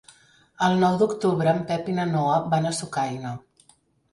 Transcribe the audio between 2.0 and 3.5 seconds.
Noa van a Sucaina.